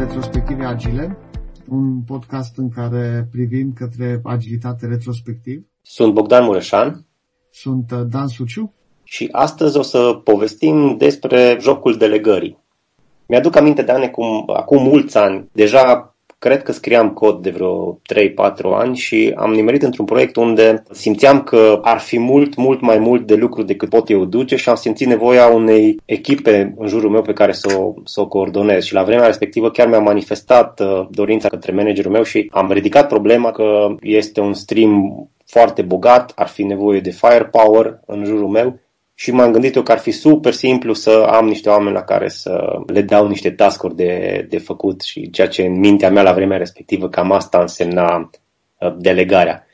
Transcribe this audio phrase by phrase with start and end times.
[0.00, 1.16] Retrospective Agile,
[1.68, 5.66] un podcast în care privim către agilitate retrospectiv.
[5.82, 7.06] Sunt Bogdan Mureșan.
[7.50, 8.72] Sunt uh, Dan Suciu.
[9.04, 12.58] Și astăzi o să povestim despre jocul delegării.
[13.26, 16.09] Mi-aduc aminte de ani cum, acum mulți ani, deja
[16.40, 17.98] cred că scriam cod de vreo 3-4
[18.72, 23.26] ani și am nimerit într-un proiect unde simțeam că ar fi mult, mult mai mult
[23.26, 27.22] de lucru decât pot eu duce și am simțit nevoia unei echipe în jurul meu
[27.22, 28.84] pe care să o, să o coordonez.
[28.84, 33.08] Și la vremea respectivă chiar mi-am manifestat uh, dorința către managerul meu și am ridicat
[33.08, 38.78] problema că este un stream foarte bogat, ar fi nevoie de firepower în jurul meu
[39.22, 42.28] și m-am gândit eu că ar fi super simplu să am niște oameni la care
[42.28, 46.32] să le dau niște task de, de făcut și ceea ce în mintea mea la
[46.32, 48.30] vremea respectivă cam asta însemna
[48.78, 49.66] uh, delegarea.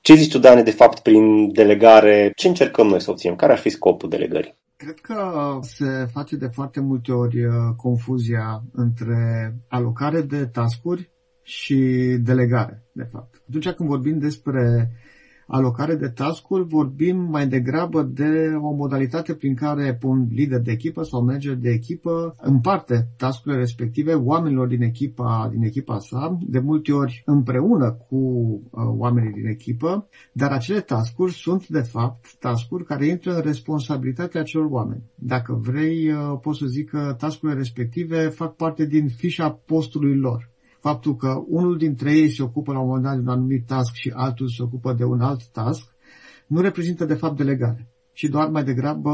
[0.00, 2.32] Ce zici tu, Dane, de fapt, prin delegare?
[2.36, 3.36] Ce încercăm noi să obținem?
[3.36, 4.54] Care ar fi scopul delegării?
[4.76, 11.10] Cred că se face de foarte multe ori uh, confuzia între alocare de tascuri
[11.42, 11.76] și
[12.22, 13.42] delegare, de fapt.
[13.48, 14.90] Atunci când vorbim despre
[15.46, 21.02] alocare de task-uri, vorbim mai degrabă de o modalitate prin care un lider de echipă
[21.02, 26.92] sau manager de echipă împarte tascurile respective oamenilor din echipa, din echipa sa, de multe
[26.92, 33.06] ori împreună cu uh, oamenii din echipă, dar acele tascuri sunt de fapt tascuri care
[33.06, 35.02] intră în responsabilitatea acelor oameni.
[35.14, 40.52] Dacă vrei, uh, pot să zic că tascurile respective fac parte din fișa postului lor
[40.86, 43.94] faptul că unul dintre ei se ocupă la un moment dat de un anumit task
[43.94, 45.94] și altul se ocupă de un alt task,
[46.46, 49.10] nu reprezintă de fapt delegare ci doar mai degrabă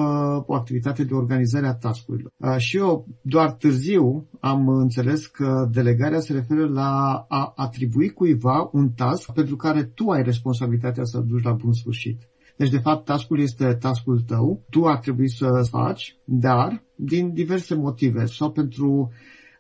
[0.47, 2.33] o activitate de organizare a tascurilor.
[2.57, 8.91] Și eu doar târziu am înțeles că delegarea se referă la a atribui cuiva un
[8.91, 12.29] task pentru care tu ai responsabilitatea să-l duci la bun sfârșit.
[12.57, 17.75] Deci, de fapt, taskul este taskul tău, tu ar trebui să faci, dar din diverse
[17.75, 19.11] motive sau pentru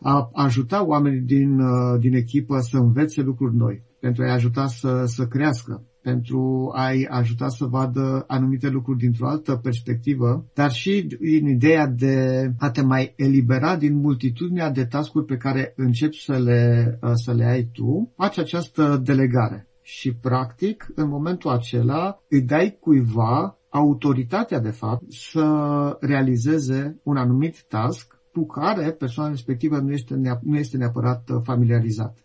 [0.02, 5.04] a ajuta oamenii din, uh, din echipă să învețe lucruri noi, pentru a-i ajuta să,
[5.06, 11.48] să crească, pentru a-i ajuta să vadă anumite lucruri dintr-o altă perspectivă, dar și în
[11.48, 16.98] ideea de a te mai elibera din multitudinea de tascuri pe care începi să le,
[17.02, 19.64] uh, să le ai tu, faci această delegare.
[19.82, 27.64] Și, practic, în momentul acela, îi dai cuiva autoritatea, de fapt, să realizeze un anumit
[27.68, 32.18] task cu care persoana respectivă nu este, neap- nu este neapărat uh, familiarizat.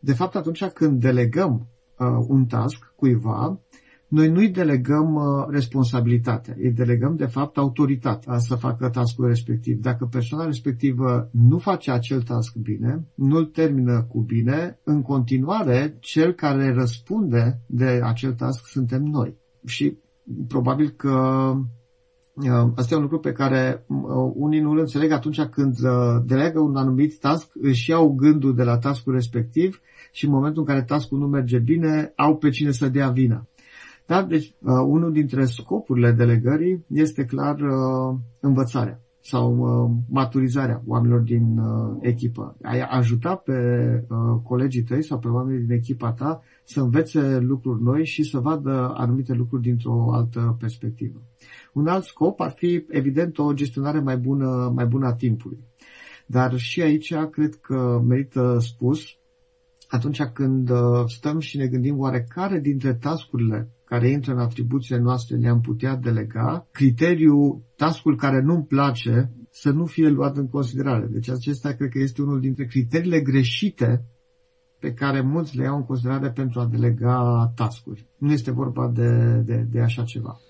[0.00, 3.60] De fapt, atunci când delegăm uh, un task cuiva,
[4.08, 9.80] noi nu-i delegăm uh, responsabilitatea, îi delegăm, de fapt, autoritatea să facă taskul respectiv.
[9.80, 16.32] Dacă persoana respectivă nu face acel task bine, nu-l termină cu bine, în continuare, cel
[16.32, 19.36] care răspunde de acel task suntem noi.
[19.64, 19.98] Și
[20.48, 21.62] probabil că Uh,
[22.74, 23.96] asta e un lucru pe care uh,
[24.34, 28.62] unii nu îl înțeleg atunci când uh, delegă un anumit task, își iau gândul de
[28.62, 29.80] la taskul respectiv
[30.12, 33.46] și în momentul în care taskul nu merge bine, au pe cine să dea vina.
[34.06, 34.22] Da?
[34.22, 34.54] Deci,
[34.86, 37.56] unul dintre scopurile delegării este clar
[38.40, 39.54] învățarea sau
[40.08, 41.60] maturizarea oamenilor din
[42.00, 42.56] echipă.
[42.62, 43.54] Ai ajuta pe
[44.42, 48.92] colegii tăi sau pe oamenii din echipa ta să învețe lucruri noi și să vadă
[48.96, 51.22] anumite lucruri dintr-o altă perspectivă.
[51.76, 55.64] Un alt scop ar fi, evident, o gestionare mai bună, mai bună a timpului.
[56.26, 59.00] Dar și aici cred că merită spus,
[59.88, 65.00] atunci când uh, stăm și ne gândim oare care dintre tascurile care intră în atribuțiile
[65.00, 71.06] noastre ne-am putea delega, criteriul tascul care nu-mi place să nu fie luat în considerare.
[71.06, 74.04] Deci acesta cred că este unul dintre criteriile greșite
[74.78, 78.06] pe care mulți le iau în considerare pentru a delega tascuri.
[78.18, 80.40] Nu este vorba de, de, de așa ceva.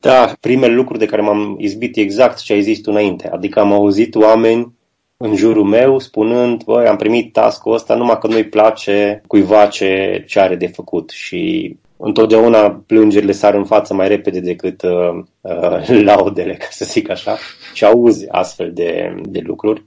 [0.00, 3.28] Da, primele lucruri de care m-am izbit exact ce ai zis tu înainte.
[3.28, 4.74] Adică am auzit oameni
[5.16, 10.24] în jurul meu spunând, băi, am primit task-ul ăsta numai că nu-i place cuiva ce,
[10.26, 15.88] ce are de făcut și întotdeauna plângerile sar în față mai repede decât uh, uh,
[16.08, 17.36] laudele, ca să zic așa,
[17.74, 19.84] și auzi astfel de, de lucruri.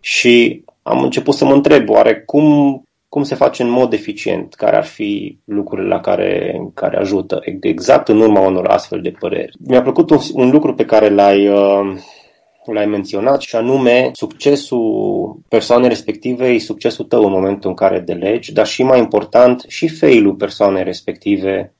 [0.00, 2.82] Și am început să mă întreb, oare cum
[3.16, 8.08] cum se face în mod eficient, care ar fi lucrurile la care, care ajută, exact
[8.08, 9.56] în urma unor astfel de păreri.
[9.58, 11.96] Mi-a plăcut un, un lucru pe care l-ai, uh,
[12.72, 18.52] l-ai menționat și anume succesul persoanei respective e succesul tău în momentul în care delegi,
[18.52, 21.74] dar și mai important, și failul persoanei respective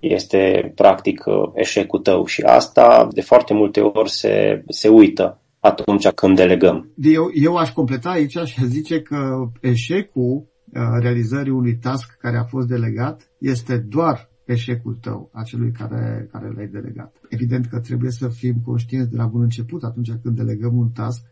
[0.00, 6.08] este practic uh, eșecul tău și asta de foarte multe ori se, se uită atunci
[6.08, 6.92] când delegăm.
[7.02, 10.50] Eu, eu aș completa aici și zice că eșecul
[10.98, 16.66] realizării unui task care a fost delegat este doar eșecul tău, acelui care, care l-ai
[16.66, 17.16] delegat.
[17.28, 21.22] Evident că trebuie să fim conștienți de la bun început atunci când delegăm un task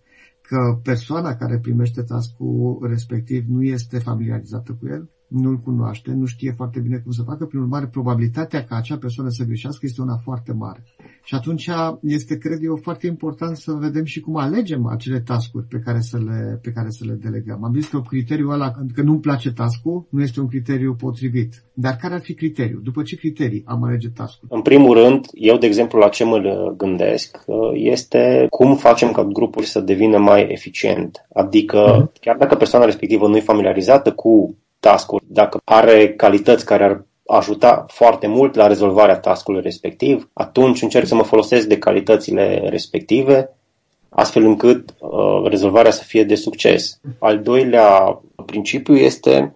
[0.43, 6.53] că persoana care primește task-ul respectiv nu este familiarizată cu el, nu-l cunoaște, nu știe
[6.57, 10.17] foarte bine cum să facă, prin urmare probabilitatea ca acea persoană să greșească este una
[10.17, 10.85] foarte mare.
[11.25, 11.71] Și atunci
[12.03, 16.19] este, cred eu, foarte important să vedem și cum alegem acele tascuri pe care să
[16.19, 17.65] le, pe care să le delegăm.
[17.65, 21.65] Am zis că criteriul ăla, că nu-mi place tascul, nu este un criteriu potrivit.
[21.75, 22.83] Dar care ar fi criteriul?
[22.83, 24.49] După ce criterii am alege tascul?
[24.51, 26.39] În primul rând, eu, de exemplu, la ce mă
[26.77, 31.27] gândesc este cum facem ca grupul să devină mai eficient.
[31.33, 32.21] Adică, uh-huh.
[32.21, 37.85] chiar dacă persoana respectivă nu e familiarizată cu task-uri, dacă are calități care ar ajuta
[37.89, 43.51] foarte mult la rezolvarea taskului respectiv, atunci încerc să mă folosesc de calitățile respective,
[44.09, 45.11] astfel încât uh,
[45.45, 47.01] rezolvarea să fie de succes.
[47.19, 49.55] Al doilea principiu este,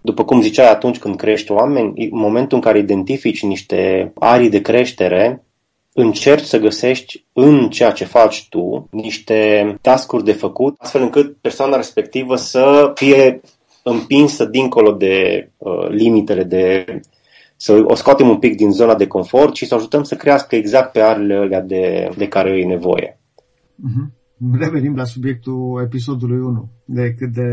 [0.00, 4.60] după cum ziceai atunci când crești oameni, în momentul în care identifici niște arii de
[4.60, 5.42] creștere,
[5.92, 11.76] încerci să găsești în ceea ce faci tu niște tascuri de făcut, astfel încât persoana
[11.76, 13.40] respectivă să fie
[13.90, 16.84] împinsă dincolo de uh, limitele de
[17.60, 20.92] să o scoatem un pic din zona de confort și să ajutăm să crească exact
[20.92, 23.20] pe arele alea de, de care e nevoie.
[23.78, 24.16] Uh-huh.
[24.58, 27.48] Revenim la subiectul episodului 1, de cât de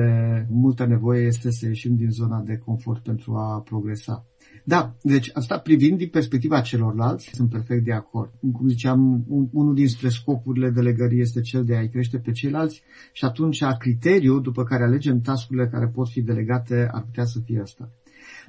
[0.49, 4.25] multă nevoie este să ieșim din zona de confort pentru a progresa.
[4.67, 8.31] Da, deci asta privind din perspectiva celorlalți, sunt perfect de acord.
[8.53, 12.81] Cum ziceam, un, unul dinspre scopurile delegării este cel de a-i crește pe ceilalți
[13.13, 17.59] și atunci criteriul după care alegem tascurile care pot fi delegate ar putea să fie
[17.61, 17.91] ăsta.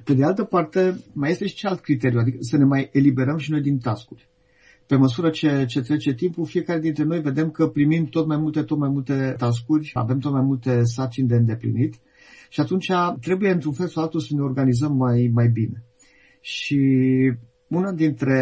[0.03, 3.51] Pe de altă parte, mai este și celălalt criteriu, adică să ne mai eliberăm și
[3.51, 4.29] noi din tascuri.
[4.87, 8.61] Pe măsură ce, ce trece timpul, fiecare dintre noi vedem că primim tot mai multe,
[8.61, 11.95] tot mai multe tascuri, avem tot mai multe sarcini de îndeplinit
[12.49, 12.91] și atunci
[13.21, 15.83] trebuie într-un fel sau altul să ne organizăm mai, mai bine.
[16.49, 16.81] Și
[17.67, 18.33] una dintre,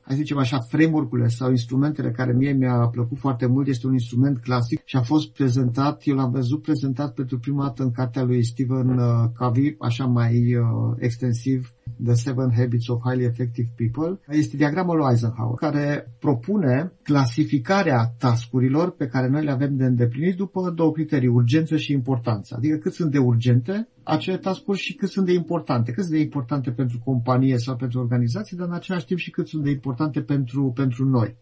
[0.00, 3.92] hai să zicem așa, framework-urile sau instrumentele care mie mi-a plăcut foarte mult este un
[3.92, 8.22] instrument clasic și a fost prezentat, eu l-am văzut prezentat pentru prima dată în cartea
[8.22, 11.74] lui Stephen uh, Covey, așa mai uh, extensiv
[12.04, 18.90] The Seven Habits of Highly Effective People, este diagramul lui Eisenhower, care propune clasificarea tascurilor
[18.90, 22.54] pe care noi le avem de îndeplinit după două criterii, urgență și importanță.
[22.58, 25.92] Adică cât sunt de urgente acele tascuri și cât sunt de importante.
[25.92, 29.48] Cât sunt de importante pentru companie sau pentru organizație, dar în același timp și cât
[29.48, 31.36] sunt de importante pentru, pentru noi.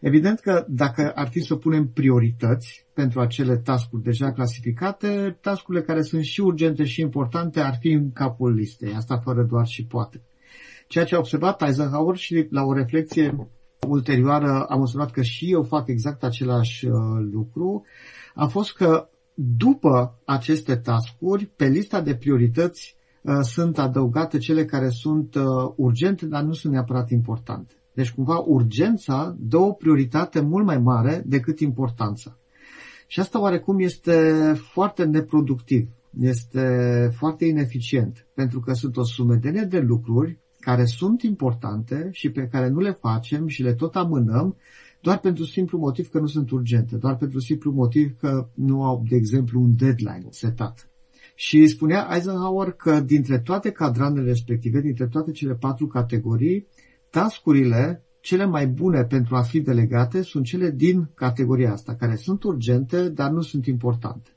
[0.00, 6.02] Evident că dacă ar fi să punem priorități pentru acele tascuri deja clasificate, tascurile care
[6.02, 10.22] sunt și urgente și importante ar fi în capul listei, asta fără doar și poate.
[10.88, 13.48] Ceea ce a observat Eisenhower și la o reflexie
[13.88, 16.92] ulterioară am observat că și eu fac exact același uh,
[17.32, 17.84] lucru,
[18.34, 24.88] a fost că după aceste tascuri, pe lista de priorități uh, sunt adăugate cele care
[24.88, 25.44] sunt uh,
[25.76, 27.74] urgente, dar nu sunt neapărat importante.
[27.94, 32.38] Deci cumva urgența dă o prioritate mult mai mare decât importanța.
[33.06, 34.32] Și asta oarecum este
[34.72, 35.88] foarte neproductiv,
[36.20, 42.46] este foarte ineficient, pentru că sunt o sumedenie de lucruri care sunt importante și pe
[42.46, 44.56] care nu le facem și le tot amânăm
[45.04, 49.04] doar pentru simplu motiv că nu sunt urgente, doar pentru simplu motiv că nu au,
[49.08, 50.90] de exemplu, un deadline setat.
[51.34, 56.66] Și spunea Eisenhower că dintre toate cadranele respective, dintre toate cele patru categorii,
[57.10, 62.42] tascurile cele mai bune pentru a fi delegate sunt cele din categoria asta, care sunt
[62.42, 64.30] urgente, dar nu sunt importante.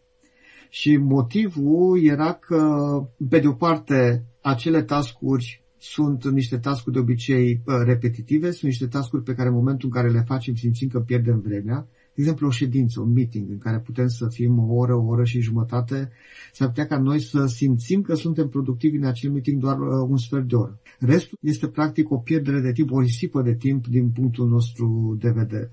[0.70, 2.88] Și motivul era că,
[3.30, 9.24] pe de o parte, acele tascuri sunt niște tascuri de obicei repetitive, sunt niște tascuri
[9.24, 12.52] pe care în momentul în care le facem simțim că pierdem vremea de exemplu, o
[12.52, 16.10] ședință, un meeting în care putem să fim o oră, o oră și jumătate,
[16.54, 20.18] s-ar putea ca noi să simțim că suntem productivi în acel meeting doar uh, un
[20.18, 20.80] sfert de oră.
[21.00, 25.30] Restul este practic o pierdere de timp, o risipă de timp din punctul nostru de
[25.30, 25.72] vedere.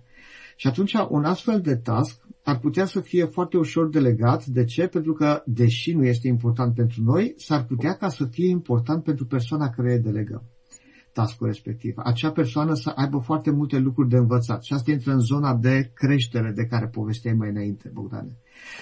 [0.56, 4.46] Și atunci un astfel de task ar putea să fie foarte ușor delegat.
[4.46, 4.86] De ce?
[4.86, 9.26] Pentru că, deși nu este important pentru noi, s-ar putea ca să fie important pentru
[9.26, 10.42] persoana care e delegăm
[11.14, 11.94] task respectiv.
[11.96, 14.62] Acea persoană să aibă foarte multe lucruri de învățat.
[14.62, 18.36] Și asta intră în zona de creștere de care povesteai mai înainte, Bogdane.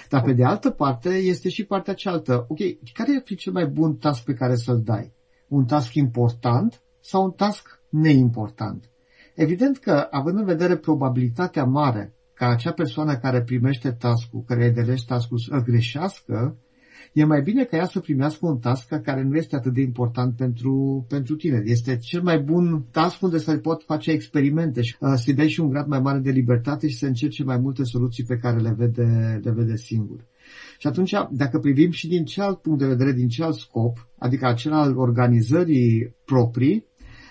[0.09, 2.45] Dar pe de altă parte este și partea cealaltă.
[2.47, 2.57] Ok,
[2.93, 5.13] care ar fi cel mai bun task pe care să-l dai?
[5.47, 8.89] Un task important sau un task neimportant?
[9.35, 15.05] Evident că, având în vedere probabilitatea mare ca acea persoană care primește task-ul, care delește
[15.07, 16.57] task-ul să greșească,
[17.13, 20.35] e mai bine ca ea să primească un task care nu este atât de important
[20.35, 21.61] pentru, pentru tine.
[21.65, 25.59] Este cel mai bun task unde să pot face experimente și uh, să-i dai și
[25.59, 28.73] un grad mai mare de libertate și să încerce mai multe soluții pe care le
[28.77, 30.25] vede, le vede singur.
[30.77, 34.81] Și atunci, dacă privim și din celălalt punct de vedere, din celălalt scop, adică acela
[34.81, 36.85] al organizării proprii,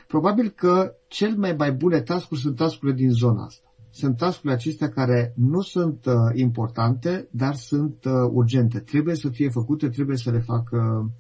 [0.06, 3.71] probabil că cel mai mai bune tascuri sunt tascurile din zona asta.
[3.92, 8.78] Sunt tascurile acestea care nu sunt uh, importante, dar sunt uh, urgente.
[8.78, 11.10] Trebuie să fie făcute, trebuie să le facă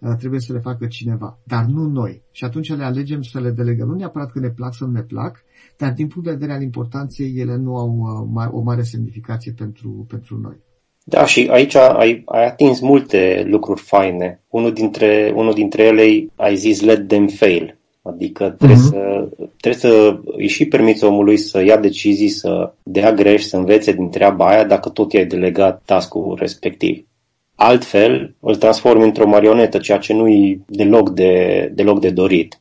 [0.00, 2.22] uh, trebuie să le facă cineva, dar nu noi.
[2.32, 3.88] Și atunci le alegem să le delegăm.
[3.88, 5.44] Nu neapărat că ne plac sau nu ne plac,
[5.76, 10.06] dar din punct de vedere al importanței, ele nu au uh, o mare semnificație pentru,
[10.08, 10.56] pentru noi.
[11.04, 14.42] Da, și aici ai, ai atins multe lucruri faine.
[14.48, 17.79] Unul dintre, unul dintre ele ai zis let them fail.
[18.02, 18.90] Adică trebuie, uh-huh.
[18.90, 19.28] să,
[19.60, 24.10] trebuie să îi și permiți omului să ia decizii, să dea greș, să învețe din
[24.10, 27.06] treaba aia dacă tot i-ai delegat task-ul respectiv.
[27.54, 32.60] Altfel, îl transformi într-o marionetă, ceea ce nu e deloc de, deloc de dorit.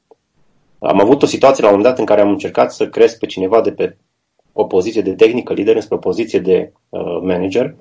[0.80, 3.26] Am avut o situație la un moment dat în care am încercat să cresc pe
[3.26, 3.98] cineva de pe
[4.54, 7.76] o poziție de tehnică lider înspre o poziție de uh, manager.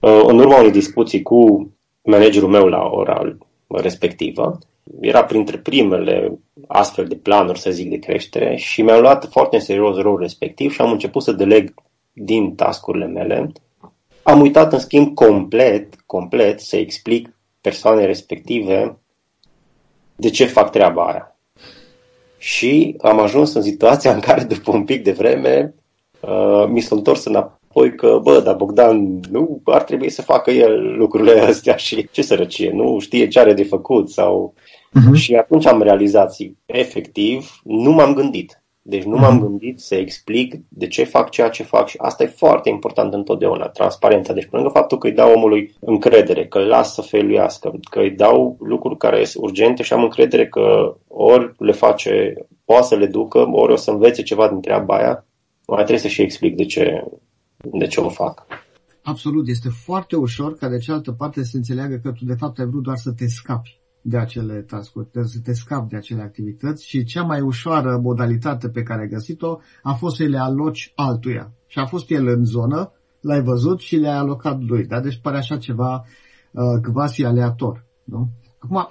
[0.00, 1.70] Uh, în urma unei discuții cu
[2.02, 3.36] managerul meu la ora
[3.66, 4.58] respectivă,
[5.00, 9.62] era printre primele astfel de planuri, să zic, de creștere și mi-am luat foarte în
[9.62, 11.74] serios rolul respectiv și am început să deleg
[12.12, 13.52] din tascurile mele.
[14.22, 18.98] Am uitat, în schimb, complet, complet să explic persoanei respective
[20.16, 21.36] de ce fac treaba aia.
[22.38, 25.74] Și am ajuns în situația în care, după un pic de vreme,
[26.20, 30.96] uh, mi s-a întors înapoi că, bă, dar Bogdan nu ar trebui să facă el
[30.96, 34.54] lucrurile astea și ce sărăcie, nu știe ce are de făcut sau
[34.98, 35.14] Uh-huh.
[35.14, 36.36] Și atunci am realizat,
[36.66, 38.62] efectiv, nu m-am gândit.
[38.82, 39.20] Deci nu uh-huh.
[39.20, 43.14] m-am gândit să explic de ce fac ceea ce fac și asta e foarte important
[43.14, 44.32] întotdeauna, transparența.
[44.32, 48.00] Deci pe lângă faptul că îi dau omului încredere, că îl las să feluiască, că
[48.00, 52.94] îi dau lucruri care sunt urgente și am încredere că ori le face, poate să
[52.94, 55.26] le ducă, ori o să învețe ceva din treaba aia,
[55.66, 57.04] mai trebuie să și explic de ce,
[57.56, 58.46] de ce o fac.
[59.02, 62.66] Absolut, este foarte ușor ca de cealaltă parte să înțeleagă că tu de fapt ai
[62.66, 67.04] vrut doar să te scapi de acele task-uri, să te scapi de acele activități și
[67.04, 71.52] cea mai ușoară modalitate pe care ai găsit-o a fost să le aloci altuia.
[71.66, 74.86] Și a fost el în zonă, l-ai văzut și le-ai alocat lui.
[74.86, 75.00] Da?
[75.00, 76.04] Deci pare așa ceva
[76.50, 77.84] uh, quasi aleator.
[78.04, 78.28] Nu?
[78.58, 78.88] Acum,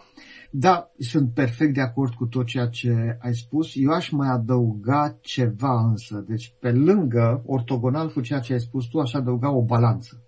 [0.52, 3.72] da, sunt perfect de acord cu tot ceea ce ai spus.
[3.74, 6.24] Eu aș mai adăuga ceva însă.
[6.28, 10.22] Deci, pe lângă, ortogonal cu ceea ce ai spus tu, aș adăuga o balanță.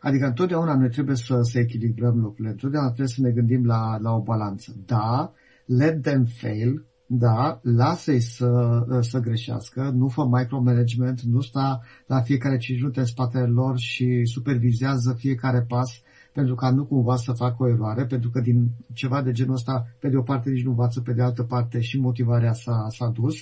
[0.00, 4.12] Adică întotdeauna noi trebuie să, să echilibrăm lucrurile, întotdeauna trebuie să ne gândim la, la
[4.12, 4.72] o balanță.
[4.86, 5.32] Da,
[5.64, 12.56] let them fail, da, lasă-i să, să greșească, nu fă micromanagement, nu sta la fiecare
[12.56, 16.02] 5 minute în spatele lor și supervizează fiecare pas
[16.32, 19.86] pentru ca nu cumva să facă o eroare, pentru că din ceva de genul ăsta,
[19.98, 23.08] pe de o parte nici nu învață, pe de altă parte și motivarea s-a, s-a
[23.08, 23.34] dus.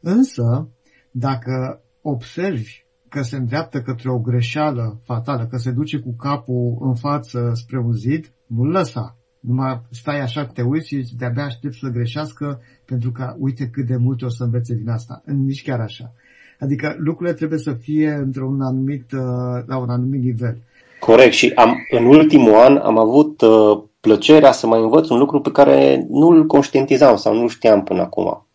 [0.00, 0.68] Însă,
[1.10, 6.94] dacă observi că se îndreaptă către o greșeală fatală, că se duce cu capul în
[6.94, 9.16] față spre un zid, nu lăsa.
[9.40, 13.96] Numai stai așa, te uiți și de-abia aștept să greșească pentru că uite cât de
[13.96, 15.22] multe o să învețe din asta.
[15.24, 16.12] Nici chiar așa.
[16.58, 20.62] Adică lucrurile trebuie să fie într-un anumit, uh, la un anumit nivel.
[21.00, 25.40] Corect și am, în ultimul an am avut uh, plăcerea să mai învăț un lucru
[25.40, 28.46] pe care nu-l conștientizam sau nu știam până acum.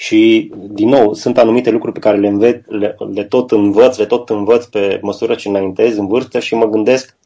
[0.00, 4.06] Și, din nou, sunt anumite lucruri pe care le, înveț, le, le tot învăț, le
[4.06, 7.16] tot învăț pe măsură ce înaintez în vârstă și mă gândesc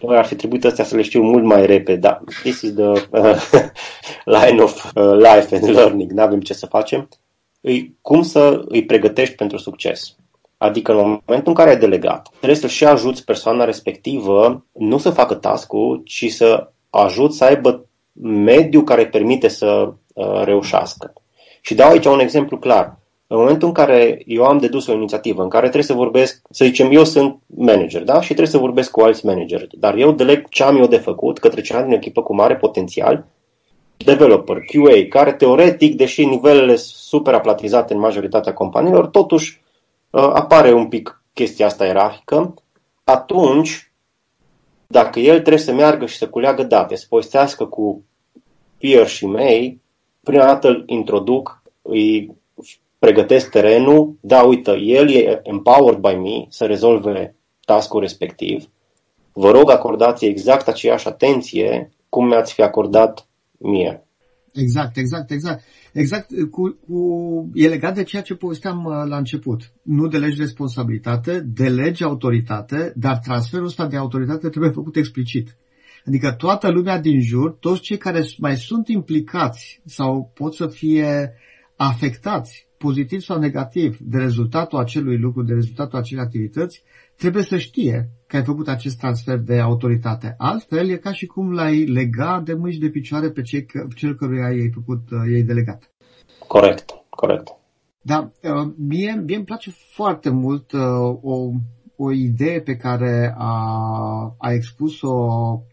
[0.00, 2.88] Bă, ar fi trebuit astea să le știu mult mai repede, da, this is the
[3.10, 3.42] uh,
[4.40, 7.08] line of uh, life and learning, nu avem ce să facem,
[7.60, 10.16] îi, cum să îi pregătești pentru succes.
[10.56, 15.10] Adică în momentul în care ai delegat, trebuie să și ajuți persoana respectivă nu să
[15.10, 17.86] facă task-ul, ci să ajut să aibă
[18.22, 21.12] mediul care permite să uh, reușească.
[21.64, 22.96] Și dau aici un exemplu clar.
[23.26, 26.64] În momentul în care eu am dedus o inițiativă în care trebuie să vorbesc, să
[26.64, 28.20] zicem, eu sunt manager, da?
[28.20, 31.38] Și trebuie să vorbesc cu alți manageri, dar eu deleg ce am eu de făcut
[31.38, 33.26] către cineva din echipă cu mare potențial,
[33.96, 39.62] developer, QA, care teoretic, deși nivelele super aplatizate în majoritatea companiilor, totuși
[40.10, 42.54] uh, apare un pic chestia asta ierarhică,
[43.04, 43.92] atunci,
[44.86, 48.04] dacă el trebuie să meargă și să culeagă date, să povestească cu
[48.78, 49.81] peer și mei,
[50.22, 52.36] prima dată îl introduc, îi
[52.98, 58.64] pregătesc terenul, da, uite, el e empowered by me să rezolve task-ul respectiv.
[59.32, 64.06] Vă rog, acordați exact aceeași atenție cum mi-ați fi acordat mie.
[64.52, 65.62] Exact, exact, exact.
[65.92, 69.72] Exact, cu, cu, e legat de ceea ce povesteam uh, la început.
[69.82, 75.56] Nu delegi responsabilitate, delegi autoritate, dar transferul ăsta de autoritate trebuie făcut explicit.
[76.06, 81.32] Adică toată lumea din jur, toți cei care mai sunt implicați sau pot să fie
[81.76, 86.82] afectați, pozitiv sau negativ, de rezultatul acelui lucru, de rezultatul acelei activități,
[87.16, 90.34] trebuie să știe că ai făcut acest transfer de autoritate.
[90.38, 94.48] Altfel, e ca și cum l-ai lega de mâini de picioare pe cei, cel căruia
[94.48, 95.90] i-ai făcut, i-ai delegat.
[96.46, 97.48] Corect, corect.
[98.02, 100.80] Da, uh, mie, mie îmi place foarte mult uh,
[101.22, 101.50] o,
[101.96, 103.54] o idee pe care a,
[104.38, 105.14] a expus-o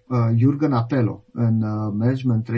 [0.07, 1.59] uh, Jurgen Apello în
[1.97, 2.55] Management 3.0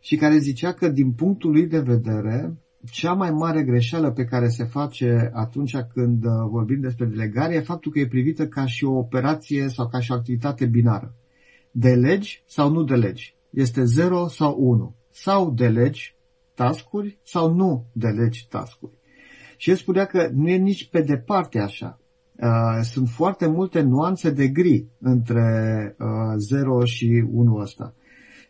[0.00, 2.54] și care zicea că din punctul lui de vedere
[2.90, 7.92] cea mai mare greșeală pe care se face atunci când vorbim despre delegare e faptul
[7.92, 11.14] că e privită ca și o operație sau ca și o activitate binară.
[11.70, 13.34] Delegi sau nu delegi.
[13.50, 14.94] Este 0 sau 1.
[15.10, 16.14] Sau delegi
[16.54, 18.92] tascuri sau nu delegi tascuri.
[19.56, 21.99] Și el spunea că nu e nici pe departe așa.
[22.42, 26.06] Uh, sunt foarte multe nuanțe de gri între uh,
[26.36, 27.94] 0 și 1 ăsta.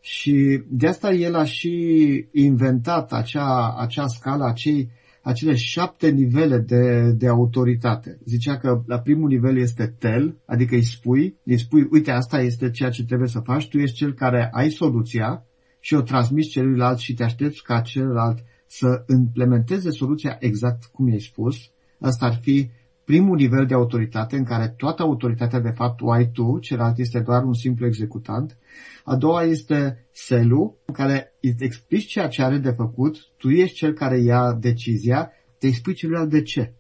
[0.01, 4.91] Și de asta el a și inventat acea, acea scală, acei,
[5.23, 8.19] acele șapte nivele de, de autoritate.
[8.25, 12.71] Zicea că la primul nivel este tel, adică îi spui, îi spui, uite, asta este
[12.71, 15.45] ceea ce trebuie să faci, tu ești cel care ai soluția,
[15.81, 21.21] și o transmiți celuilalt și te aștepți ca celălalt să implementeze soluția exact cum i-ai
[21.21, 21.57] spus,
[22.01, 22.71] asta ar fi
[23.11, 27.21] primul nivel de autoritate în care toată autoritatea de fapt o ai tu, celălalt este
[27.21, 28.59] doar un simplu executant.
[29.05, 33.77] A doua este selul, în care îți explici ceea ce are de făcut, tu ești
[33.77, 36.75] cel care ia decizia, te explici celuilalt de ce.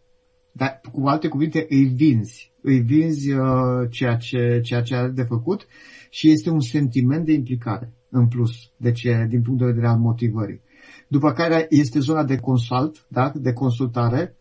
[0.52, 2.52] Dar, cu alte cuvinte, îi vinzi.
[2.62, 5.66] Îi vinzi uh, ceea, ce, ceea ce are de făcut
[6.10, 10.60] și este un sentiment de implicare în plus, deci din punct de vedere al motivării.
[11.08, 13.32] După care este zona de consult, da?
[13.34, 14.34] de consultare.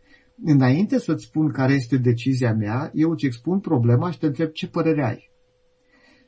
[0.43, 4.67] Înainte să-ți spun care este decizia mea, eu îți expun problema și te întreb ce
[4.67, 5.29] părere ai.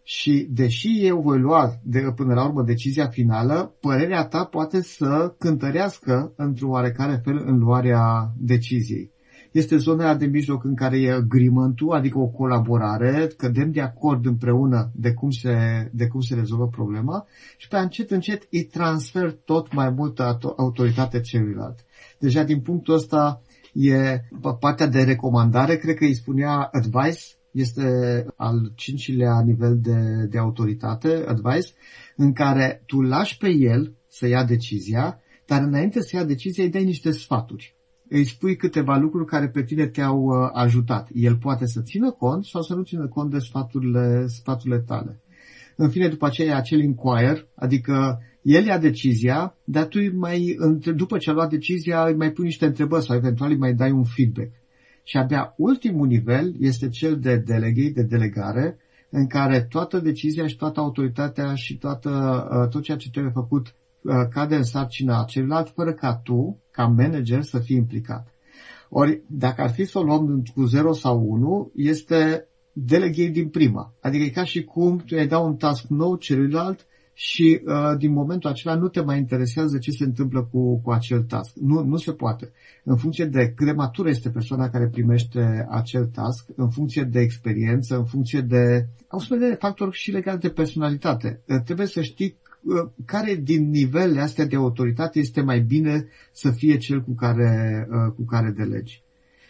[0.04, 5.36] Și deși eu voi lua de, până la urmă decizia finală, părerea ta poate să
[5.38, 9.12] cântărească într-un oarecare fel în luarea deciziei
[9.52, 14.92] este zona de mijloc în care e agreement adică o colaborare, cădem de acord împreună
[14.96, 15.56] de cum se,
[15.94, 17.26] de cum se rezolvă problema
[17.58, 21.86] și pe încet, încet îi transfer tot mai multă autoritate celuilalt.
[22.20, 23.42] Deja din punctul ăsta
[23.74, 24.22] e
[24.60, 31.24] partea de recomandare, cred că îi spunea advice, este al cincilea nivel de, de autoritate,
[31.28, 31.72] advice,
[32.16, 36.70] în care tu lași pe el să ia decizia, dar înainte să ia decizia îi
[36.70, 37.76] dai niște sfaturi
[38.14, 41.10] îi spui câteva lucruri care pe tine te-au uh, ajutat.
[41.14, 45.22] El poate să țină cont sau să nu țină cont de sfaturile, sfaturile tale.
[45.76, 50.58] În fine, după aceea, acel inquire, adică el ia decizia, dar tu mai,
[50.96, 53.92] după ce a luat decizia, îi mai pui niște întrebări sau eventual îi mai dai
[53.92, 54.52] un feedback.
[55.04, 58.78] Și abia ultimul nivel este cel de delegate, de delegare,
[59.10, 62.10] în care toată decizia și toată autoritatea și toată,
[62.52, 66.86] uh, tot ceea ce trebuie făcut Uh, cade în sarcina celuilalt fără ca tu, ca
[66.86, 68.28] manager, să fii implicat.
[68.90, 73.94] Ori, dacă ar fi să o luăm cu 0 sau 1, este delegate din prima.
[74.00, 76.88] Adică e ca și cum tu ai da un task nou celuilalt
[77.24, 81.22] și uh, din momentul acela nu te mai interesează ce se întâmplă cu, cu acel
[81.22, 81.56] task.
[81.56, 82.52] Nu, nu se poate.
[82.84, 87.20] În funcție de cât de matură este persoana care primește acel task, în funcție de
[87.20, 91.42] experiență, în funcție de, au de factori și legate de personalitate.
[91.48, 96.52] Uh, trebuie să știi Uh, care din nivelele astea de autoritate este mai bine să
[96.52, 99.04] fie cel cu care, uh, cu care delegi.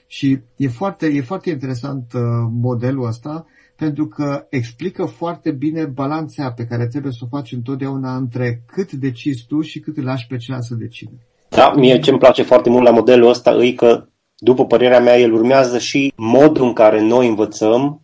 [0.07, 3.45] Și e foarte, e foarte interesant uh, modelul ăsta
[3.85, 8.91] pentru că explică foarte bine balanța pe care trebuie să o faci întotdeauna între cât
[8.91, 11.27] decizi tu și cât îl lași pe celălalt să decide.
[11.49, 14.05] Da, mie ce îmi place foarte mult la modelul ăsta e că,
[14.37, 18.01] după părerea mea, el urmează și modul în care noi învățăm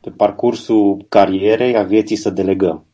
[0.00, 2.86] pe parcursul carierei, a vieții să delegăm.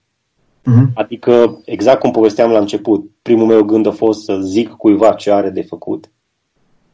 [0.60, 0.92] Uh-huh.
[0.94, 5.30] Adică, exact cum povesteam la început, primul meu gând a fost să zic cuiva ce
[5.30, 6.10] are de făcut.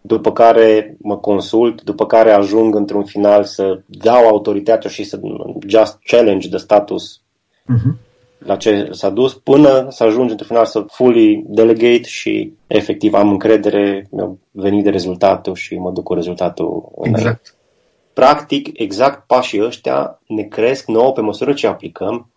[0.00, 5.20] După care mă consult, după care ajung într-un final să dau autoritatea și să
[5.66, 7.98] just challenge the status uh-huh.
[8.38, 13.28] la ce s-a dus, până să ajung într-un final să fully delegate și efectiv am
[13.28, 17.54] încredere, mi-a venit de rezultatul și mă duc cu rezultatul Exact.
[18.12, 22.30] Practic, exact pașii ăștia ne cresc nouă pe măsură ce aplicăm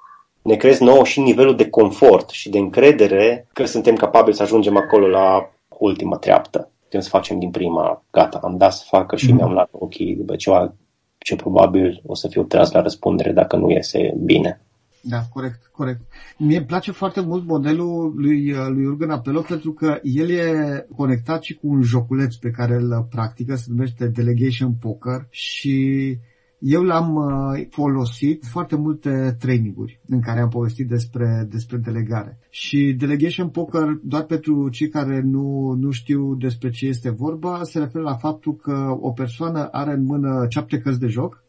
[0.43, 4.77] ne crezi nouă și nivelul de confort și de încredere că suntem capabili să ajungem
[4.77, 6.69] acolo la ultima treaptă.
[6.93, 9.35] Putem să facem din prima, gata, am dat să facă și mm-hmm.
[9.35, 10.75] mi-am luat ochii după ceva
[11.17, 14.61] ce probabil o să fiu tras la răspundere dacă nu iese bine.
[15.01, 16.01] Da, corect, corect.
[16.37, 21.43] Mie îmi place foarte mult modelul lui, lui Jurgen Apelo pentru că el e conectat
[21.43, 26.17] și cu un joculeț pe care îl practică, se numește Delegation Poker și
[26.65, 32.39] eu l-am uh, folosit foarte multe traininguri în care am povestit despre, despre delegare.
[32.49, 37.79] Și Delegation Poker, doar pentru cei care nu, nu știu despre ce este vorba, se
[37.79, 41.43] referă la faptul că o persoană are în mână șapte cărți de joc,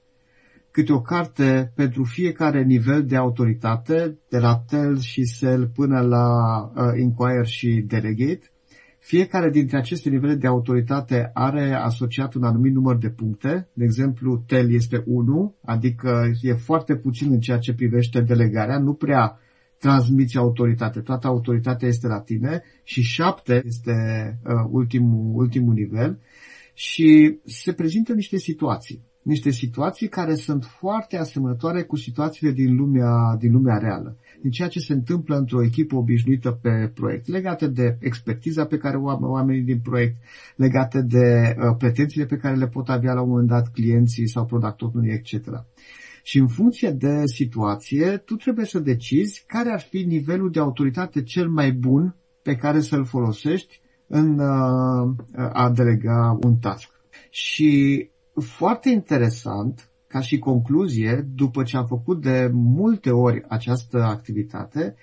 [0.70, 6.26] câte o carte pentru fiecare nivel de autoritate, de la tel și sel până la
[6.62, 8.53] uh, inquire și delegate.
[9.04, 13.68] Fiecare dintre aceste nivele de autoritate are asociat un anumit număr de puncte.
[13.72, 18.92] De exemplu, TEL este 1, adică e foarte puțin în ceea ce privește delegarea, nu
[18.92, 19.38] prea
[19.78, 23.92] transmiți autoritate, toată autoritatea este la tine și 7 este
[24.44, 26.18] uh, ultimul, ultimul nivel.
[26.74, 33.36] Și se prezintă niște situații niște situații care sunt foarte asemănătoare cu situațiile din lumea,
[33.38, 37.96] din lumea reală, din ceea ce se întâmplă într-o echipă obișnuită pe proiect, legate de
[38.00, 40.16] expertiza pe care o au oamenii din proiect,
[40.56, 44.44] legate de uh, pretențiile pe care le pot avea la un moment dat clienții sau
[44.44, 45.48] producătorii, etc.
[46.22, 51.22] Și în funcție de situație, tu trebuie să decizi care ar fi nivelul de autoritate
[51.22, 55.14] cel mai bun pe care să-l folosești în uh,
[55.52, 56.90] a delega un task.
[57.30, 64.94] Și foarte interesant, ca și concluzie, după ce am făcut de multe ori această activitate,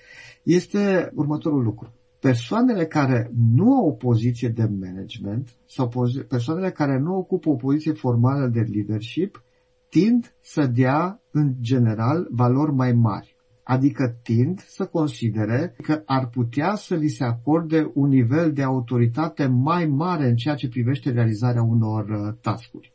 [0.43, 1.93] este următorul lucru.
[2.19, 5.91] Persoanele care nu au o poziție de management sau
[6.27, 9.43] persoanele care nu ocupă o poziție formală de leadership
[9.89, 13.35] tind să dea, în general, valori mai mari.
[13.63, 19.45] Adică tind să considere că ar putea să li se acorde un nivel de autoritate
[19.45, 22.90] mai mare în ceea ce privește realizarea unor uh, taskuri.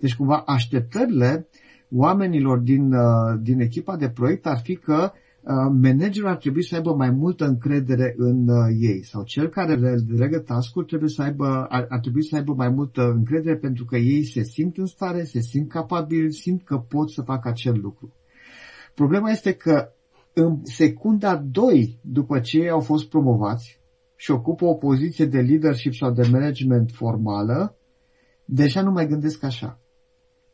[0.00, 1.48] Deci cumva așteptările
[1.90, 6.74] oamenilor din, uh, din echipa de proiect ar fi că uh, managerul ar trebui să
[6.74, 11.22] aibă mai multă încredere în uh, ei sau cel care le delegă task trebuie să
[11.22, 14.86] aibă, ar, ar trebui să aibă mai multă încredere pentru că ei se simt în
[14.86, 18.12] stare, se simt capabili, simt că pot să facă acel lucru.
[18.94, 19.88] Problema este că
[20.32, 23.80] în secunda 2 după ce ei au fost promovați
[24.16, 27.76] și ocupă o poziție de leadership sau de management formală,
[28.44, 29.80] deja nu mai gândesc așa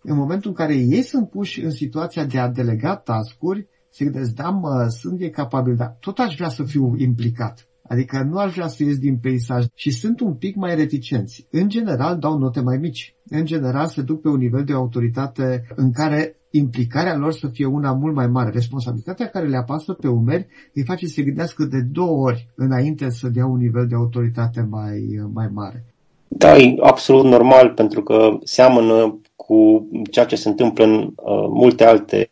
[0.03, 4.35] în momentul în care ei sunt puși în situația de a delega tascuri, se gândesc,
[4.35, 7.67] da, mă, sunt e capabil, dar tot aș vrea să fiu implicat.
[7.89, 11.47] Adică nu aș vrea să ies din peisaj și sunt un pic mai reticenți.
[11.51, 13.15] În general dau note mai mici.
[13.29, 17.67] În general se duc pe un nivel de autoritate în care implicarea lor să fie
[17.67, 18.51] una mult mai mare.
[18.51, 23.11] Responsabilitatea care le apasă pe umeri îi face să se gândească de două ori înainte
[23.11, 25.85] să dea un nivel de autoritate mai, mai mare.
[26.29, 29.21] Da, e absolut normal pentru că seamănă
[29.53, 32.31] cu ceea ce se întâmplă în uh, multe alte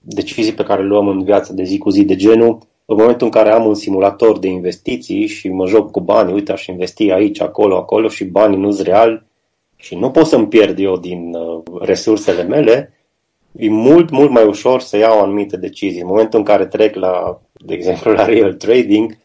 [0.00, 2.58] decizii pe care le luăm în viața de zi cu zi de genul.
[2.84, 6.52] În momentul în care am un simulator de investiții și mă joc cu bani, uite,
[6.52, 9.26] aș investi aici, acolo, acolo și banii nu-s real
[9.76, 12.92] și nu pot să-mi pierd eu din uh, resursele mele,
[13.52, 16.00] e mult, mult mai ușor să iau anumite decizii.
[16.00, 19.18] În momentul în care trec la, de exemplu, la real trading,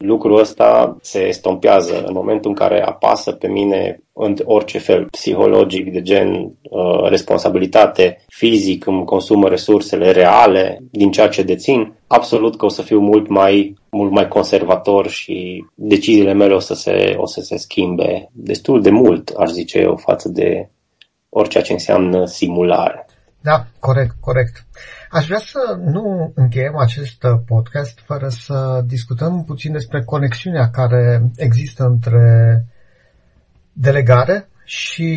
[0.00, 5.92] lucrul ăsta se estompează în momentul în care apasă pe mine în orice fel psihologic,
[5.92, 6.32] de gen
[6.62, 12.82] uh, responsabilitate fizic, îmi consumă resursele reale din ceea ce dețin, absolut că o să
[12.82, 17.56] fiu mult mai, mult mai conservator și deciziile mele o să, se, o să se
[17.56, 20.68] schimbe destul de mult, aș zice eu, față de
[21.28, 23.06] orice ce înseamnă simulare.
[23.40, 24.66] Da, corect, corect.
[25.12, 31.30] Aș vrea să nu încheiem acest uh, podcast fără să discutăm puțin despre conexiunea care
[31.36, 32.66] există între
[33.72, 35.08] delegare și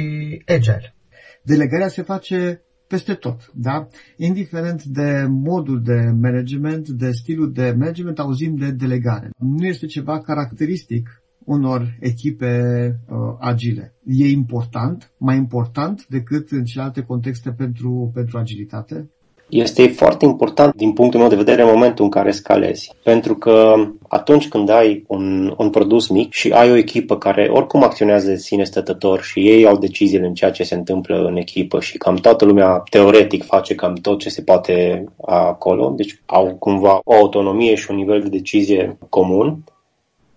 [0.47, 0.95] agile.
[1.43, 3.87] Delegarea se face peste tot, da?
[4.17, 9.29] Indiferent de modul de management, de stilul de management, auzim de delegare.
[9.37, 13.93] Nu este ceva caracteristic unor echipe uh, agile.
[14.05, 19.09] E important, mai important decât în celelalte contexte pentru, pentru agilitate?
[19.53, 22.91] Este foarte important din punctul meu de vedere în momentul în care scalezi.
[23.03, 23.75] Pentru că
[24.07, 28.37] atunci când ai un, un produs mic și ai o echipă care oricum acționează de
[28.37, 32.15] sine stătător și ei au deciziile în ceea ce se întâmplă în echipă și cam
[32.15, 37.75] toată lumea teoretic face cam tot ce se poate acolo, deci au cumva o autonomie
[37.75, 39.63] și un nivel de decizie comun,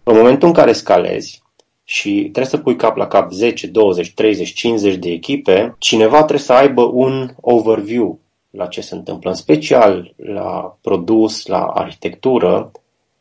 [0.02, 1.42] în momentul în care scalezi,
[1.85, 6.38] și trebuie să pui cap la cap 10, 20, 30, 50 de echipe, cineva trebuie
[6.38, 8.18] să aibă un overview
[8.57, 12.71] la ce se întâmplă, în special la produs, la arhitectură,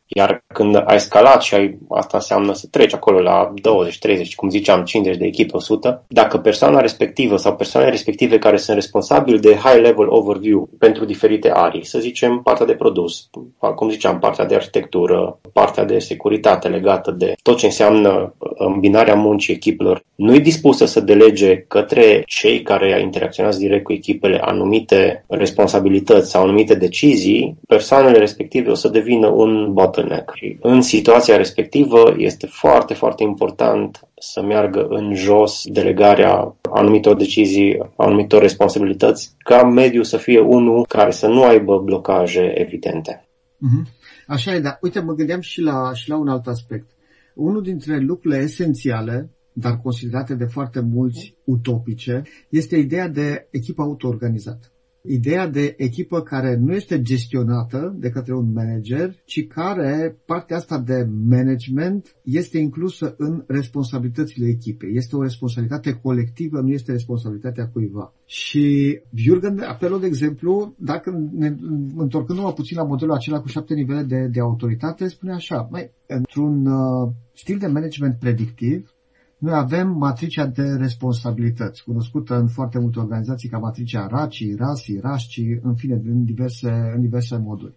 [0.06, 4.48] iar când ai scalat și ai, asta înseamnă să treci acolo la 20, 30, cum
[4.50, 9.54] ziceam, 50 de echipe, 100, dacă persoana respectivă sau persoanele respective care sunt responsabili de
[9.54, 13.28] high level overview pentru diferite arii, să zicem partea de produs,
[13.74, 19.54] cum ziceam, partea de arhitectură, partea de securitate legată de tot ce înseamnă îmbinarea muncii
[19.54, 26.30] echipelor, nu e dispusă să delege către cei care interacționează direct cu echipele anumite responsabilități
[26.30, 30.34] sau anumite decizii, persoanele respective o să devină un bottleneck.
[30.34, 37.92] Și în situația respectivă este foarte, foarte important să meargă în jos delegarea anumitor decizii,
[37.96, 43.28] anumitor responsabilități, ca mediul să fie unul care să nu aibă blocaje evidente.
[43.56, 43.94] Mm-hmm.
[44.26, 46.90] Așa e, dar uite, mă gândeam și la, și la un alt aspect
[47.34, 54.70] unul dintre lucrurile esențiale, dar considerate de foarte mulți utopice, este ideea de echipă autoorganizată
[55.08, 60.78] ideea de echipă care nu este gestionată de către un manager, ci care partea asta
[60.78, 64.96] de management este inclusă în responsabilitățile echipei.
[64.96, 68.12] Este o responsabilitate colectivă, nu este responsabilitatea cuiva.
[68.24, 71.54] Și Jürgen apelul de exemplu, dacă ne
[71.96, 76.66] întorcându-mă puțin la modelul acela cu șapte nivele de, de autoritate, spune așa, mai, într-un
[76.66, 78.95] uh, stil de management predictiv,
[79.38, 85.58] noi avem matricea de responsabilități, cunoscută în foarte multe organizații ca matricea RACI, RASI, RASCI,
[85.62, 87.74] în fine, în diverse, în diverse moduri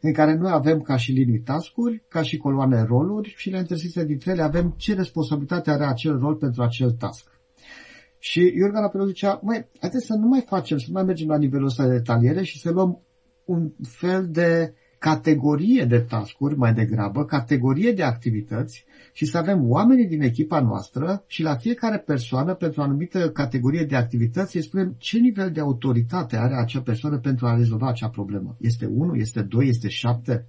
[0.00, 4.04] în care noi avem ca și linii tascuri, ca și coloane roluri și la intersecția
[4.04, 7.40] dintre ele avem ce responsabilitate are acel rol pentru acel task.
[8.18, 11.36] Și Iorga Rapelu zicea, măi, haideți să nu mai facem, să nu mai mergem la
[11.36, 13.00] nivelul ăsta de detaliere și să luăm
[13.44, 20.06] un fel de categorie de tascuri mai degrabă, categorie de activități și să avem oamenii
[20.06, 24.94] din echipa noastră și la fiecare persoană pentru o anumită categorie de activități să spunem
[24.98, 28.56] ce nivel de autoritate are acea persoană pentru a rezolva acea problemă.
[28.58, 30.46] Este 1, este 2, este 7?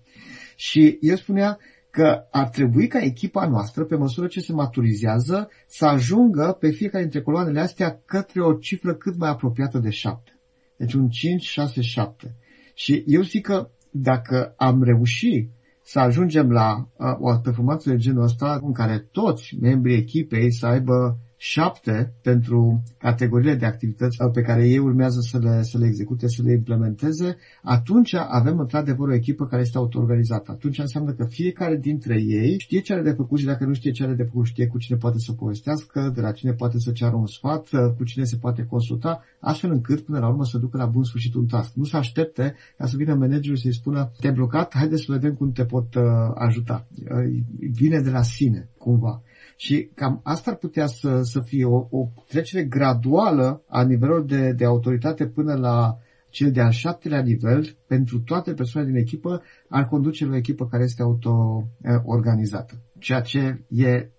[0.55, 1.57] Și el spunea
[1.89, 7.03] că ar trebui ca echipa noastră, pe măsură ce se maturizează, să ajungă pe fiecare
[7.03, 10.39] dintre coloanele astea către o cifră cât mai apropiată de 7.
[10.77, 12.35] Deci un 5, 6, 7.
[12.73, 15.51] Și eu zic că dacă am reușit
[15.83, 20.65] să ajungem la uh, o performanță de genul ăsta în care toți membrii echipei să
[20.65, 26.27] aibă șapte pentru categoriile de activități pe care ei urmează să le, să le execute,
[26.27, 30.51] să le implementeze, atunci avem într-adevăr o echipă care este auto-organizată.
[30.51, 33.91] Atunci înseamnă că fiecare dintre ei știe ce are de făcut și dacă nu știe
[33.91, 36.91] ce are de făcut, știe cu cine poate să povestească, de la cine poate să
[36.91, 40.77] ceară un sfat, cu cine se poate consulta, astfel încât până la urmă să ducă
[40.77, 41.73] la bun sfârșit un task.
[41.73, 45.51] Nu să aștepte ca să vină managerul să-i spună te-ai blocat, haideți să vedem cum
[45.51, 46.03] te pot uh,
[46.35, 46.87] ajuta.
[46.95, 49.21] Uh, vine de la sine, cumva.
[49.63, 54.51] Și cam asta ar putea să, să fie o, o trecere graduală a nivelului de,
[54.51, 55.97] de autoritate până la
[56.29, 60.83] cel de-al șaptelea nivel pentru toate persoanele din echipă ar conduce la o echipă care
[60.83, 62.73] este auto-organizată.
[62.99, 64.09] Ceea ce e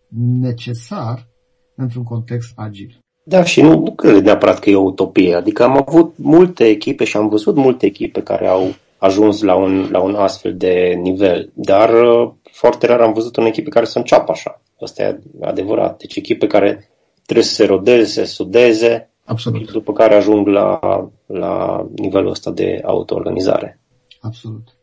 [0.41, 1.29] necesar
[1.75, 2.99] într-un context agil.
[3.25, 5.35] Da, și nu, nu cred neapărat că e o utopie.
[5.35, 9.89] Adică am avut multe echipe și am văzut multe echipe care au ajuns la un,
[9.91, 13.99] la un astfel de nivel, dar uh, foarte rar am văzut un echipă care să
[13.99, 14.62] înceapă așa.
[14.83, 15.99] Asta e adevărat.
[15.99, 16.91] Deci echipe care
[17.25, 19.73] trebuie să se rodeze, să se sudeze, Absolut.
[19.73, 20.79] după care ajung la,
[21.27, 23.81] la nivelul ăsta de autoorganizare.
[24.21, 24.77] Absolut.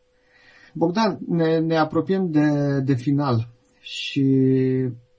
[0.74, 3.48] Bogdan, ne, ne apropiem de, de final
[3.80, 4.24] și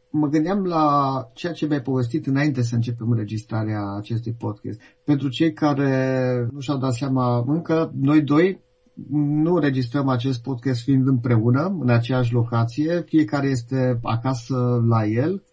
[0.09, 0.85] mă gândeam la
[1.33, 4.79] ceea ce mi-ai povestit înainte să începem înregistrarea acestui podcast.
[5.03, 8.61] Pentru cei care nu și-au dat seama încă, noi doi
[9.09, 15.43] nu registrăm acest podcast fiind împreună, în aceeași locație, fiecare este acasă la el.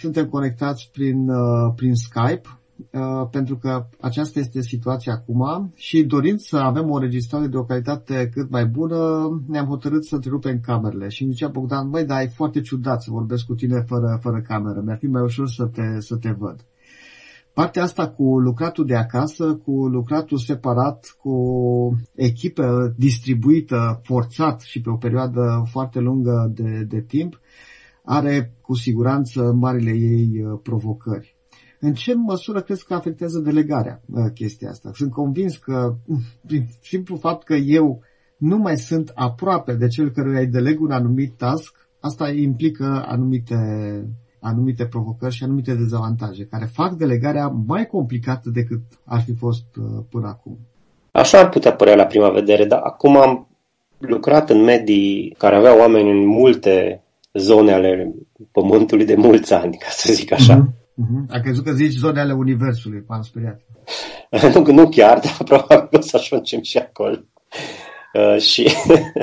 [0.00, 2.42] Suntem conectați prin, uh, prin Skype,
[2.90, 7.64] uh, pentru că aceasta este situația acum și dorind să avem o registrare de o
[7.64, 11.08] calitate cât mai bună, ne-am hotărât să întrerupem camerele.
[11.08, 14.40] Și îmi zicea Bogdan, băi, dar e foarte ciudat să vorbesc cu tine fără, fără
[14.40, 16.64] cameră, mi-ar fi mai ușor să te, să te văd.
[17.56, 21.34] Partea asta cu lucratul de acasă, cu lucratul separat, cu
[22.14, 27.40] echipă distribuită, forțat și pe o perioadă foarte lungă de, de timp,
[28.04, 31.36] are cu siguranță marile ei uh, provocări.
[31.80, 34.90] În ce măsură crezi că afectează delegarea uh, chestia asta?
[34.94, 38.00] Sunt convins că, uh, prin simplu fapt că eu
[38.36, 43.56] nu mai sunt aproape de cel căruia îi deleg un anumit task, asta implică anumite
[44.40, 49.84] anumite provocări și anumite dezavantaje, care fac delegarea mai complicată decât ar fi fost uh,
[50.10, 50.58] până acum.
[51.10, 53.48] Așa ar putea părea la prima vedere, dar acum am
[53.98, 58.14] lucrat în medii care aveau oameni în multe zone ale
[58.52, 60.66] Pământului de mulți ani, ca să zic așa.
[60.66, 60.84] Uh-huh.
[61.02, 61.36] Uh-huh.
[61.36, 63.60] A crezut că zici zone ale Universului, m-am speriat.
[64.54, 67.16] nu, nu chiar, dar probabil o să ajungem și acolo.
[68.14, 68.70] Uh, și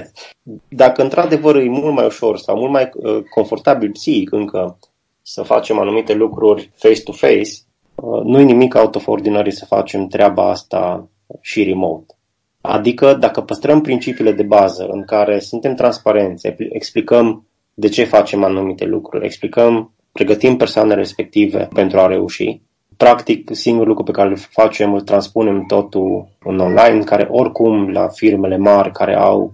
[0.83, 4.77] dacă într-adevăr e mult mai ușor sau mult mai uh, confortabil psihic încă
[5.23, 7.51] să facem anumite lucruri face-to-face,
[7.95, 11.09] uh, nu e nimic out of ordinary să facem treaba asta
[11.41, 12.15] și remote.
[12.61, 18.85] Adică dacă păstrăm principiile de bază în care suntem transparenți, explicăm de ce facem anumite
[18.85, 22.61] lucruri, explicăm, pregătim persoanele respective pentru a reuși,
[22.97, 28.07] practic singurul lucru pe care îl facem, îl transpunem totul în online, care oricum la
[28.07, 29.51] firmele mari care au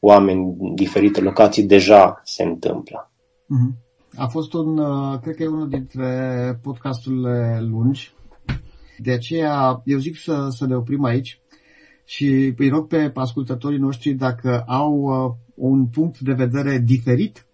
[0.00, 3.10] oameni diferite locații deja se întâmplă.
[3.44, 3.89] Mm-hmm.
[4.16, 8.14] A fost un, uh, cred că e unul dintre podcasturile lungi.
[8.98, 11.40] De aceea eu zic să, să ne oprim aici
[12.04, 17.46] și îi rog pe ascultătorii noștri dacă au uh, un punct de vedere diferit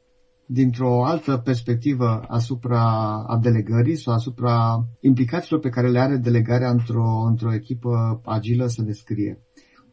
[0.47, 2.83] dintr-o altă perspectivă asupra
[3.27, 8.83] a delegării sau asupra implicațiilor pe care le are delegarea într-o, într-o echipă agilă să
[8.83, 9.42] descrie.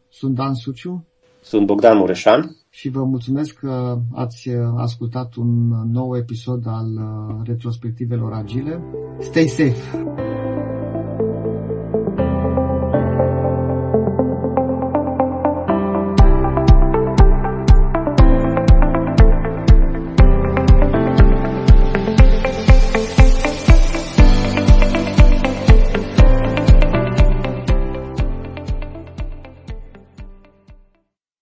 [0.08, 1.06] Sunt Dan Suciu.
[1.44, 2.56] Sunt Bogdan Mureșan.
[2.70, 6.86] Și vă mulțumesc că ați ascultat un nou episod al
[7.44, 8.82] retrospectivelor agile.
[9.18, 10.04] Stay safe!